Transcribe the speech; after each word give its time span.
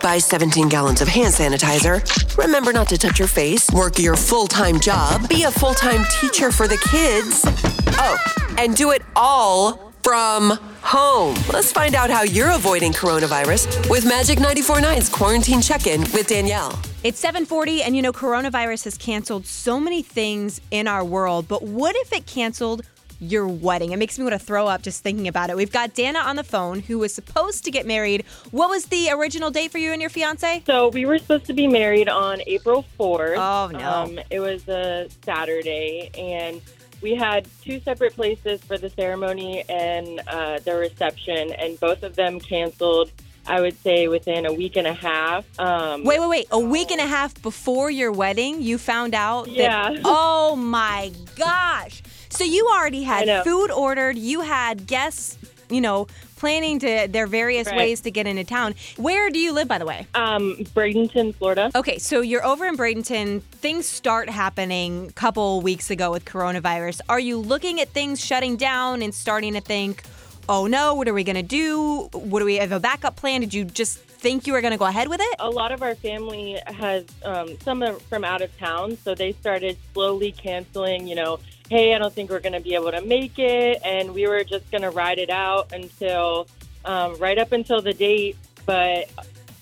Buy 0.00 0.18
17 0.18 0.68
gallons 0.68 1.02
of 1.02 1.08
hand 1.08 1.34
sanitizer. 1.34 2.00
Remember 2.38 2.72
not 2.72 2.88
to 2.88 2.96
touch 2.96 3.18
your 3.18 3.28
face. 3.28 3.68
Work 3.72 3.98
your 3.98 4.16
full 4.16 4.46
time 4.46 4.80
job. 4.80 5.28
Be 5.28 5.42
a 5.42 5.50
full 5.50 5.74
time 5.74 6.04
teacher 6.20 6.50
for 6.50 6.66
the 6.66 6.78
kids. 6.90 7.42
Oh, 7.98 8.16
and 8.56 8.74
do 8.74 8.92
it 8.92 9.02
all 9.14 9.92
from 10.02 10.58
home. 10.80 11.34
Let's 11.52 11.72
find 11.72 11.94
out 11.94 12.08
how 12.08 12.22
you're 12.22 12.52
avoiding 12.52 12.92
coronavirus 12.92 13.90
with 13.90 14.06
Magic 14.06 14.38
94.9's 14.38 15.08
Quarantine 15.08 15.60
Check 15.60 15.86
In 15.86 16.00
with 16.12 16.28
Danielle. 16.28 16.78
It's 17.02 17.20
7:40 17.22 17.82
and 17.82 17.94
you 17.94 18.02
know 18.02 18.12
coronavirus 18.12 18.84
has 18.84 18.96
canceled 18.96 19.46
so 19.46 19.78
many 19.78 20.02
things 20.02 20.60
in 20.70 20.88
our 20.88 21.04
world, 21.04 21.48
but 21.48 21.62
what 21.62 21.96
if 21.96 22.12
it 22.12 22.26
canceled 22.26 22.82
your 23.20 23.46
wedding? 23.48 23.92
It 23.92 23.98
makes 23.98 24.18
me 24.18 24.24
want 24.24 24.34
to 24.38 24.44
throw 24.44 24.66
up 24.66 24.82
just 24.82 25.02
thinking 25.02 25.28
about 25.28 25.50
it. 25.50 25.56
We've 25.56 25.72
got 25.72 25.94
Danna 25.94 26.24
on 26.24 26.36
the 26.36 26.44
phone 26.44 26.80
who 26.80 26.98
was 26.98 27.14
supposed 27.14 27.64
to 27.64 27.70
get 27.70 27.86
married. 27.86 28.24
What 28.50 28.68
was 28.70 28.86
the 28.86 29.10
original 29.10 29.50
date 29.50 29.70
for 29.72 29.78
you 29.78 29.92
and 29.92 30.00
your 30.00 30.10
fiance? 30.10 30.62
So 30.66 30.88
we 30.88 31.06
were 31.06 31.18
supposed 31.18 31.46
to 31.46 31.52
be 31.54 31.66
married 31.66 32.08
on 32.08 32.40
April 32.46 32.84
4th. 32.98 33.36
Oh, 33.38 33.70
no. 33.76 33.90
Um, 33.90 34.20
it 34.30 34.40
was 34.40 34.66
a 34.68 35.08
Saturday, 35.24 36.10
and 36.16 36.60
we 37.02 37.14
had 37.14 37.46
two 37.62 37.80
separate 37.80 38.14
places 38.14 38.60
for 38.62 38.78
the 38.78 38.90
ceremony 38.90 39.64
and 39.68 40.20
uh, 40.28 40.58
the 40.60 40.74
reception, 40.76 41.52
and 41.52 41.78
both 41.80 42.02
of 42.02 42.16
them 42.16 42.40
canceled. 42.40 43.10
I 43.48 43.60
would 43.60 43.80
say 43.84 44.08
within 44.08 44.44
a 44.44 44.52
week 44.52 44.74
and 44.74 44.88
a 44.88 44.92
half. 44.92 45.44
Um, 45.60 46.02
Wait, 46.02 46.18
wait, 46.18 46.28
wait. 46.28 46.46
A 46.50 46.58
week 46.58 46.90
and 46.90 47.00
a 47.00 47.06
half 47.06 47.40
before 47.42 47.92
your 47.92 48.10
wedding, 48.10 48.60
you 48.60 48.76
found 48.76 49.14
out 49.14 49.46
Yeah. 49.46 49.92
that 49.92 50.00
Oh 50.04 50.56
my 50.56 51.12
gosh. 51.36 52.02
So 52.28 52.44
you 52.44 52.68
already 52.74 53.02
had 53.02 53.44
food 53.44 53.70
ordered, 53.70 54.16
you 54.18 54.40
had 54.42 54.86
guests, 54.86 55.38
you 55.70 55.80
know, 55.80 56.06
planning 56.36 56.78
to 56.80 57.08
their 57.08 57.26
various 57.26 57.66
Right. 57.66 57.76
ways 57.78 58.00
to 58.02 58.10
get 58.10 58.26
into 58.26 58.44
town. 58.44 58.74
Where 58.96 59.30
do 59.30 59.38
you 59.38 59.52
live 59.52 59.68
by 59.68 59.78
the 59.78 59.86
way? 59.86 60.06
Um, 60.14 60.56
Bradenton, 60.74 61.34
Florida. 61.34 61.70
Okay, 61.74 61.98
so 61.98 62.20
you're 62.20 62.44
over 62.44 62.66
in 62.66 62.76
Bradenton. 62.76 63.42
Things 63.42 63.86
start 63.88 64.28
happening 64.28 65.06
a 65.08 65.12
couple 65.12 65.60
weeks 65.62 65.90
ago 65.90 66.10
with 66.10 66.24
coronavirus. 66.24 67.00
Are 67.08 67.20
you 67.20 67.38
looking 67.38 67.80
at 67.80 67.88
things 67.88 68.24
shutting 68.24 68.56
down 68.56 69.02
and 69.02 69.14
starting 69.14 69.54
to 69.54 69.60
think, 69.60 70.02
oh 70.48 70.66
no, 70.66 70.94
what 70.94 71.08
are 71.08 71.14
we 71.14 71.24
going 71.24 71.36
to 71.36 71.42
do? 71.42 72.08
What 72.12 72.40
do 72.40 72.44
we 72.44 72.56
have 72.56 72.70
a 72.72 72.80
backup 72.80 73.16
plan? 73.16 73.40
Did 73.40 73.54
you 73.54 73.64
just 73.64 73.98
think 73.98 74.46
you 74.46 74.52
were 74.52 74.60
going 74.60 74.72
to 74.72 74.78
go 74.78 74.84
ahead 74.86 75.08
with 75.08 75.20
it? 75.20 75.36
A 75.38 75.50
lot 75.50 75.72
of 75.72 75.82
our 75.82 75.94
family 75.94 76.60
has 76.66 77.04
um, 77.24 77.58
some 77.60 77.82
from 78.08 78.24
out 78.24 78.42
of 78.42 78.56
town, 78.58 78.96
so 79.04 79.14
they 79.14 79.32
started 79.32 79.76
slowly 79.94 80.32
canceling. 80.32 81.06
You 81.06 81.14
know, 81.16 81.38
hey, 81.68 81.94
I 81.94 81.98
don't 81.98 82.12
think 82.12 82.30
we're 82.30 82.40
going 82.40 82.52
to 82.52 82.60
be 82.60 82.74
able 82.74 82.92
to 82.92 83.00
make 83.00 83.38
it, 83.38 83.80
and 83.84 84.14
we 84.14 84.26
were 84.26 84.44
just 84.44 84.70
going 84.70 84.82
to 84.82 84.90
ride 84.90 85.18
it 85.18 85.30
out 85.30 85.72
until 85.72 86.46
um, 86.84 87.16
right 87.18 87.38
up 87.38 87.52
until 87.52 87.80
the 87.80 87.92
date. 87.92 88.36
But 88.64 89.10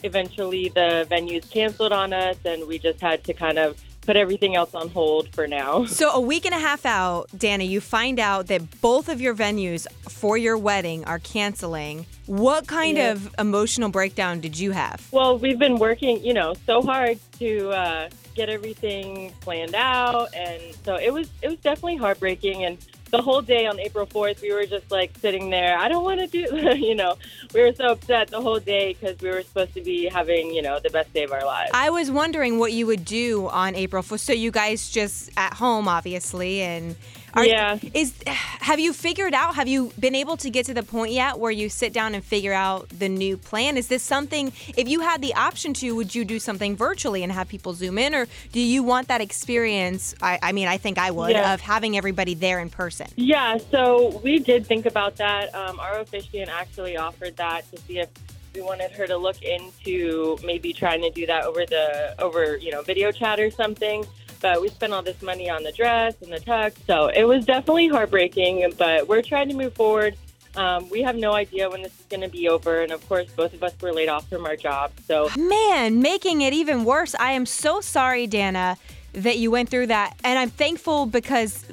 eventually, 0.03 0.69
the 0.69 1.07
venues 1.11 1.51
canceled 1.51 1.93
on 1.93 2.13
us, 2.13 2.37
and 2.45 2.67
we 2.67 2.79
just 2.79 3.01
had 3.01 3.25
to 3.25 3.35
kind 3.35 3.59
of 3.59 3.83
put 4.05 4.17
everything 4.17 4.55
else 4.57 4.75
on 4.75 4.89
hold 4.91 5.29
for 5.35 5.47
now. 5.47 5.85
So 5.95 6.11
a 6.11 6.21
week 6.21 6.45
and 6.45 6.55
a 6.55 6.59
half 6.59 6.85
out, 6.85 7.29
Danna, 7.37 7.67
you 7.67 7.81
find 7.81 8.19
out 8.21 8.49
that 8.49 8.81
both 8.81 9.09
of 9.09 9.21
your 9.21 9.35
venues 9.35 9.87
for 10.11 10.37
your 10.37 10.59
wedding 10.59 11.05
are 11.05 11.19
canceling. 11.19 12.05
What 12.27 12.67
kind 12.67 12.97
Yeah. 12.99 13.13
of 13.13 13.35
emotional 13.39 13.89
breakdown 13.91 14.41
did 14.41 14.59
you 14.59 14.73
have? 14.73 15.07
Well, 15.13 15.39
we've 15.39 15.59
been 15.59 15.77
working, 15.79 16.25
you 16.25 16.35
know, 16.35 16.55
so 16.67 16.83
hard 16.83 17.19
to 17.39 17.71
uh, 17.71 18.09
get 18.35 18.49
everything 18.51 19.33
planned 19.41 19.75
out, 19.75 20.35
and 20.35 20.61
so 20.85 20.97
it 20.97 21.13
was 21.13 21.29
it 21.43 21.49
was 21.49 21.59
definitely 21.59 21.97
heartbreaking. 21.97 22.65
And 22.65 22.79
the 23.17 23.23
whole 23.23 23.43
day 23.43 23.65
on 23.67 23.79
April 23.79 24.07
fourth, 24.07 24.43
we 24.43 24.53
were 24.53 24.67
just 24.67 24.91
like 24.91 25.17
sitting 25.19 25.51
there. 25.51 25.79
I 25.79 25.87
don't 25.89 26.03
want 26.03 26.19
to 26.21 26.27
do, 26.27 26.77
you 26.89 26.97
know, 26.97 27.17
we 27.55 27.61
were 27.61 27.73
so 27.73 27.93
upset 27.93 28.29
the 28.29 28.41
whole 28.41 28.59
day 28.59 28.93
because 28.95 29.21
we 29.21 29.29
were 29.31 29.43
supposed 29.43 29.75
to 29.75 29.81
be 29.81 30.07
having, 30.07 30.53
you 30.53 30.63
know, 30.63 30.81
the 30.81 30.91
best 30.91 31.13
day 31.13 31.23
of 31.23 31.33
our 31.33 31.45
lives. 31.45 31.71
I 31.73 31.91
was 31.91 32.11
wondering 32.11 32.59
what 32.59 32.73
you 32.73 32.87
would 32.87 33.05
do 33.05 33.49
on 33.49 33.77
April 33.77 34.03
4th. 34.03 34.19
So 34.21 34.33
you 34.33 34.51
guys 34.51 34.91
just 34.91 35.31
at 35.37 35.55
home, 35.55 35.87
obviously, 35.87 36.61
and 36.63 36.97
are, 37.35 37.45
Yeah. 37.45 37.79
Is 37.95 38.15
have 38.27 38.79
you 38.79 38.93
figured 38.93 39.35
out? 39.35 39.57
Have 39.57 39.67
you 39.69 39.93
been 39.99 40.15
able 40.15 40.37
to 40.39 40.51
get 40.51 40.67
to 40.67 40.75
the 40.75 40.83
point 40.85 41.13
yet 41.13 41.39
where 41.39 41.51
you 41.51 41.69
sit 41.69 41.93
down 41.93 42.15
and 42.15 42.25
figure 42.25 42.53
out 42.53 42.89
the 42.91 43.09
new 43.09 43.37
plan? 43.37 43.77
Is 43.77 43.89
this 43.89 44.03
something? 44.03 44.53
If 44.77 44.89
you 44.89 45.01
had 45.01 45.21
the 45.21 45.35
option 45.35 45.75
to, 45.75 45.97
would 45.97 46.15
you 46.15 46.25
do 46.25 46.39
something 46.39 46.77
virtually 46.77 47.23
and 47.25 47.33
have 47.33 47.49
people 47.49 47.75
zoom 47.75 47.99
in, 47.99 48.15
or 48.15 48.27
do 48.53 48.61
you 48.61 48.83
want 48.85 49.09
that 49.09 49.21
experience? 49.21 50.15
I, 50.23 50.39
I 50.43 50.53
mean, 50.53 50.69
I 50.69 50.77
think 50.77 50.97
I 50.99 51.11
would 51.11 51.33
Yeah. 51.33 51.55
of 51.55 51.61
having 51.61 51.97
everybody 51.97 52.35
there 52.35 52.61
in 52.61 52.71
person. 53.05 53.15
Yeah, 53.17 53.59
so 53.71 54.21
we 54.25 54.39
did 54.39 54.67
think 54.67 54.87
about 54.87 55.17
that. 55.17 55.55
Um, 55.55 55.79
our 55.81 56.01
officiant 56.01 56.51
actually 56.51 56.97
offered 56.97 57.37
that 57.37 57.71
to 57.73 57.81
see 57.83 57.99
if 57.99 58.09
we 58.55 58.61
wanted 58.61 58.91
her 58.93 59.07
to 59.07 59.17
look 59.17 59.43
into 59.43 60.39
maybe 60.45 60.73
trying 60.73 61.03
to 61.03 61.11
do 61.11 61.27
that 61.27 61.45
over 61.45 61.67
the 61.67 62.15
over 62.21 62.57
you 62.57 62.71
know 62.71 62.83
video 62.83 63.11
chat 63.11 63.41
or 63.41 63.51
something. 63.51 64.07
But 64.41 64.61
we 64.61 64.69
spent 64.69 64.93
all 64.93 65.03
this 65.03 65.23
money 65.23 65.49
on 65.49 65.63
the 65.63 65.73
dress 65.73 66.15
and 66.21 66.33
the 66.33 66.39
tux, 66.39 66.75
so 66.87 67.09
it 67.09 67.25
was 67.25 67.47
definitely 67.47 67.89
heartbreaking. 67.89 68.75
But 68.79 69.09
we're 69.09 69.23
trying 69.23 69.49
to 69.49 69.55
move 69.55 69.75
forward. 69.75 70.17
Um, 70.57 70.89
we 70.89 71.03
have 71.03 71.17
no 71.17 71.33
idea 71.33 71.69
when 71.69 71.83
this 71.83 71.99
is 71.99 72.07
going 72.07 72.21
to 72.21 72.29
be 72.29 72.49
over, 72.49 72.83
and 72.83 72.93
of 72.93 73.07
course, 73.09 73.29
both 73.33 73.55
of 73.55 73.63
us 73.65 73.73
were 73.81 73.93
laid 73.93 74.09
off 74.09 74.29
from 74.29 74.47
our 74.47 74.55
jobs. 74.55 75.05
So 75.07 75.29
Man, 75.37 76.01
making 76.01 76.43
it 76.43 76.53
even 76.53 76.85
worse. 76.85 77.15
I 77.19 77.33
am 77.33 77.45
so 77.47 77.81
sorry, 77.81 78.29
Danna, 78.29 78.77
that 79.15 79.39
you 79.39 79.51
went 79.51 79.69
through 79.69 79.87
that. 79.89 80.15
And 80.25 80.39
I'm 80.39 80.51
thankful 80.51 81.07
because 81.07 81.65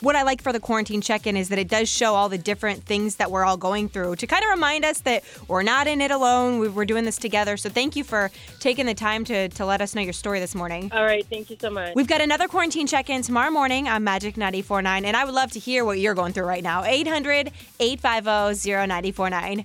what 0.00 0.16
I 0.16 0.22
like 0.22 0.42
for 0.42 0.52
the 0.52 0.60
quarantine 0.60 1.00
check 1.00 1.26
in 1.26 1.36
is 1.36 1.48
that 1.50 1.58
it 1.58 1.68
does 1.68 1.88
show 1.88 2.14
all 2.14 2.28
the 2.28 2.38
different 2.38 2.84
things 2.84 3.16
that 3.16 3.30
we're 3.30 3.44
all 3.44 3.56
going 3.56 3.88
through 3.88 4.16
to 4.16 4.26
kind 4.26 4.42
of 4.44 4.50
remind 4.50 4.84
us 4.84 5.00
that 5.00 5.22
we're 5.46 5.62
not 5.62 5.86
in 5.86 6.00
it 6.00 6.10
alone. 6.10 6.58
We- 6.58 6.68
We're 6.68 6.84
doing 6.84 7.04
this 7.04 7.16
together. 7.16 7.56
So 7.56 7.68
thank 7.70 7.96
you 7.96 8.04
for 8.04 8.30
taking 8.60 8.86
the 8.86 8.94
time 8.94 9.24
to, 9.26 9.48
to 9.48 9.64
let 9.64 9.80
us 9.80 9.94
know 9.94 10.02
your 10.02 10.12
story 10.12 10.40
this 10.40 10.54
morning. 10.54 10.90
all 10.92 11.04
right, 11.04 11.24
thank 11.28 11.50
you 11.50 11.56
so 11.60 11.70
much. 11.70 11.94
We've 11.94 12.06
got 12.06 12.20
another 12.20 12.46
quarantine 12.48 12.86
check 12.86 13.08
in 13.10 13.22
tomorrow 13.22 13.50
morning 13.50 13.88
on 13.88 14.02
Magic 14.04 14.36
949. 14.36 15.04
And 15.04 15.16
I 15.16 15.24
would 15.24 15.34
love 15.34 15.52
to 15.52 15.58
hear 15.58 15.84
what 15.84 15.98
you're 15.98 16.14
going 16.14 16.32
through 16.32 16.44
right 16.46 16.62
now. 16.62 16.84
800 16.84 17.52
850 17.80 18.70
0949. 18.70 19.64